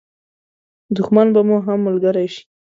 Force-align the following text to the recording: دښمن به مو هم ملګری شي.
دښمن 0.95 1.27
به 1.33 1.41
مو 1.47 1.57
هم 1.65 1.79
ملګری 1.87 2.27
شي. 2.33 2.43